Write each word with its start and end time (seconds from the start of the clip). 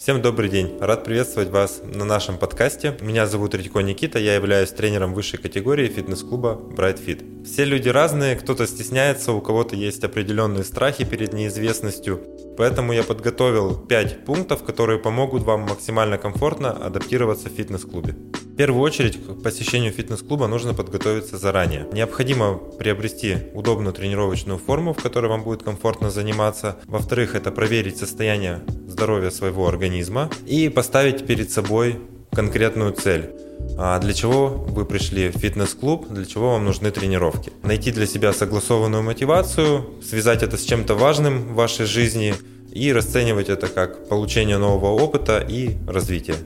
Всем 0.00 0.22
добрый 0.22 0.48
день. 0.48 0.78
Рад 0.80 1.04
приветствовать 1.04 1.50
вас 1.50 1.82
на 1.84 2.06
нашем 2.06 2.38
подкасте. 2.38 2.96
Меня 3.02 3.26
зовут 3.26 3.54
Редько 3.54 3.80
Никита, 3.80 4.18
я 4.18 4.34
являюсь 4.34 4.70
тренером 4.70 5.12
высшей 5.12 5.38
категории 5.38 5.88
фитнес-клуба 5.88 6.58
Bright 6.74 7.04
Fit. 7.04 7.44
Все 7.44 7.66
люди 7.66 7.90
разные, 7.90 8.34
кто-то 8.36 8.66
стесняется, 8.66 9.32
у 9.32 9.42
кого-то 9.42 9.76
есть 9.76 10.02
определенные 10.02 10.64
страхи 10.64 11.04
перед 11.04 11.34
неизвестностью. 11.34 12.24
Поэтому 12.56 12.94
я 12.94 13.02
подготовил 13.02 13.76
5 13.76 14.24
пунктов, 14.24 14.64
которые 14.64 14.98
помогут 14.98 15.42
вам 15.42 15.68
максимально 15.68 16.16
комфортно 16.16 16.70
адаптироваться 16.70 17.50
в 17.50 17.52
фитнес-клубе. 17.52 18.16
Первую 18.60 18.82
очередь 18.82 19.16
к 19.16 19.42
посещению 19.42 19.90
фитнес-клуба 19.90 20.46
нужно 20.46 20.74
подготовиться 20.74 21.38
заранее. 21.38 21.86
Необходимо 21.94 22.58
приобрести 22.78 23.38
удобную 23.54 23.94
тренировочную 23.94 24.58
форму, 24.58 24.92
в 24.92 25.02
которой 25.02 25.28
вам 25.28 25.44
будет 25.44 25.62
комфортно 25.62 26.10
заниматься. 26.10 26.76
Во-вторых, 26.84 27.34
это 27.34 27.52
проверить 27.52 27.96
состояние 27.96 28.60
здоровья 28.86 29.30
своего 29.30 29.66
организма 29.66 30.28
и 30.44 30.68
поставить 30.68 31.26
перед 31.26 31.50
собой 31.50 32.00
конкретную 32.32 32.92
цель. 32.92 33.30
А 33.78 33.98
для 33.98 34.12
чего 34.12 34.48
вы 34.48 34.84
пришли 34.84 35.30
в 35.30 35.38
фитнес-клуб, 35.38 36.08
для 36.10 36.26
чего 36.26 36.52
вам 36.52 36.66
нужны 36.66 36.90
тренировки. 36.90 37.50
Найти 37.62 37.92
для 37.92 38.04
себя 38.04 38.34
согласованную 38.34 39.02
мотивацию, 39.02 39.86
связать 40.06 40.42
это 40.42 40.58
с 40.58 40.64
чем-то 40.64 40.96
важным 40.96 41.44
в 41.44 41.54
вашей 41.54 41.86
жизни 41.86 42.34
и 42.70 42.92
расценивать 42.92 43.48
это 43.48 43.68
как 43.68 44.06
получение 44.06 44.58
нового 44.58 45.02
опыта 45.02 45.38
и 45.38 45.78
развитие. 45.88 46.36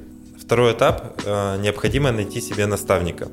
Второй 0.46 0.72
этап 0.72 1.20
э,– 1.24 1.56
необходимо 1.60 2.12
найти 2.12 2.40
себе 2.40 2.66
наставника. 2.66 3.28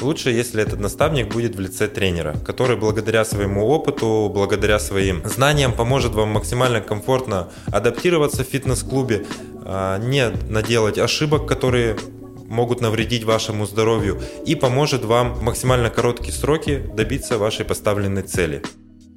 Лучше, 0.00 0.30
если 0.30 0.62
этот 0.62 0.80
наставник 0.80 1.32
будет 1.32 1.54
в 1.54 1.60
лице 1.60 1.86
тренера, 1.86 2.34
который 2.44 2.76
благодаря 2.76 3.24
своему 3.24 3.66
опыту, 3.66 4.30
благодаря 4.32 4.78
своим 4.78 5.22
знаниям 5.24 5.72
поможет 5.72 6.14
вам 6.14 6.30
максимально 6.30 6.80
комфортно 6.80 7.48
адаптироваться 7.66 8.42
в 8.42 8.46
фитнес-клубе, 8.46 9.26
э, 9.64 9.98
не 10.02 10.30
наделать 10.50 10.98
ошибок, 10.98 11.46
которые 11.46 11.96
могут 12.48 12.80
навредить 12.80 13.24
вашему 13.24 13.66
здоровью 13.66 14.20
и 14.46 14.54
поможет 14.54 15.04
вам 15.04 15.34
в 15.34 15.42
максимально 15.42 15.90
короткие 15.90 16.32
сроки 16.32 16.82
добиться 16.94 17.36
вашей 17.36 17.66
поставленной 17.66 18.22
цели. 18.22 18.62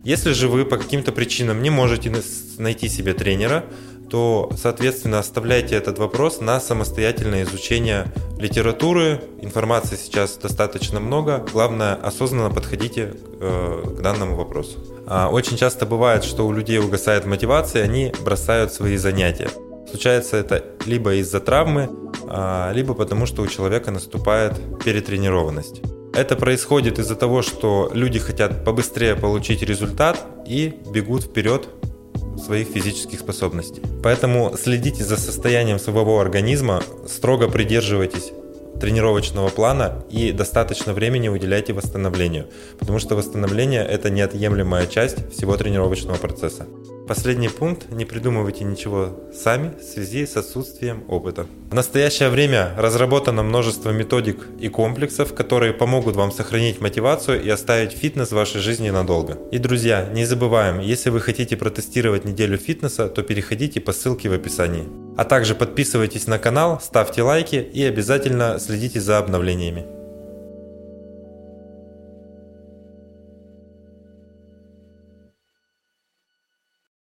Если 0.03 0.31
же 0.31 0.47
вы 0.47 0.65
по 0.65 0.77
каким-то 0.77 1.11
причинам 1.11 1.61
не 1.61 1.69
можете 1.69 2.11
найти 2.57 2.87
себе 2.89 3.13
тренера, 3.13 3.65
то, 4.09 4.51
соответственно, 4.57 5.19
оставляйте 5.19 5.75
этот 5.75 5.99
вопрос 5.99 6.41
на 6.41 6.59
самостоятельное 6.59 7.43
изучение 7.43 8.11
литературы. 8.37 9.21
Информации 9.41 9.95
сейчас 9.95 10.37
достаточно 10.37 10.99
много. 10.99 11.45
Главное, 11.51 11.95
осознанно 11.95 12.49
подходите 12.49 13.13
э, 13.39 13.83
к 13.97 14.01
данному 14.01 14.35
вопросу. 14.35 14.79
А, 15.07 15.29
очень 15.29 15.57
часто 15.57 15.85
бывает, 15.85 16.23
что 16.23 16.47
у 16.47 16.51
людей 16.51 16.79
угасает 16.79 17.25
мотивация, 17.25 17.83
они 17.83 18.13
бросают 18.21 18.73
свои 18.73 18.97
занятия. 18.97 19.49
Случается 19.89 20.37
это 20.37 20.63
либо 20.85 21.15
из-за 21.15 21.39
травмы, 21.39 21.89
а, 22.27 22.71
либо 22.73 22.93
потому, 22.93 23.25
что 23.25 23.41
у 23.41 23.47
человека 23.47 23.91
наступает 23.91 24.53
перетренированность. 24.83 25.81
Это 26.13 26.35
происходит 26.35 26.99
из-за 26.99 27.15
того, 27.15 27.41
что 27.41 27.89
люди 27.93 28.19
хотят 28.19 28.65
побыстрее 28.65 29.15
получить 29.15 29.61
результат 29.61 30.19
и 30.47 30.79
бегут 30.91 31.23
вперед 31.23 31.69
своих 32.37 32.67
физических 32.67 33.19
способностей. 33.19 33.81
Поэтому 34.03 34.55
следите 34.57 35.03
за 35.03 35.17
состоянием 35.17 35.79
своего 35.79 36.19
организма, 36.19 36.83
строго 37.07 37.49
придерживайтесь 37.49 38.31
тренировочного 38.79 39.49
плана 39.49 40.05
и 40.09 40.31
достаточно 40.31 40.93
времени 40.93 41.27
уделяйте 41.27 41.73
восстановлению, 41.73 42.47
потому 42.79 42.99
что 42.99 43.15
восстановление– 43.15 43.85
это 43.89 44.09
неотъемлемая 44.09 44.87
часть 44.87 45.31
всего 45.31 45.57
тренировочного 45.57 46.17
процесса. 46.17 46.65
Последний 47.09 47.49
пункт– 47.49 47.89
не 47.89 48.05
придумывайте 48.05 48.63
ничего 48.63 49.19
сами 49.33 49.71
в 49.79 49.83
связи 49.83 50.27
с 50.27 50.37
отсутствием 50.37 51.03
опыта. 51.07 51.47
В 51.71 51.73
настоящее 51.73 52.29
время 52.29 52.71
разработано 52.77 53.41
множество 53.41 53.89
методик 53.89 54.45
и 54.59 54.69
комплексов, 54.69 55.33
которые 55.33 55.73
помогут 55.73 56.15
вам 56.15 56.31
сохранить 56.31 56.81
мотивацию 56.81 57.41
и 57.41 57.49
оставить 57.49 57.93
фитнес 57.93 58.29
в 58.29 58.35
вашей 58.35 58.61
жизни 58.61 58.91
надолго. 58.91 59.39
И, 59.51 59.57
друзья, 59.57 60.07
не 60.13 60.23
забываем, 60.23 60.79
если 60.81 61.09
вы 61.09 61.19
хотите 61.19 61.57
протестировать 61.57 62.25
неделю 62.25 62.59
фитнеса, 62.59 63.07
то 63.07 63.23
переходите 63.23 63.81
по 63.81 63.91
ссылке 63.91 64.29
в 64.29 64.33
описании. 64.33 64.87
А 65.17 65.25
также 65.25 65.55
подписывайтесь 65.55 66.27
на 66.27 66.37
канал, 66.37 66.79
ставьте 66.79 67.23
лайки 67.23 67.55
и 67.55 67.83
обязательно 67.85 68.59
следите 68.59 69.01
за 69.01 69.17
обновлениями. 69.17 69.98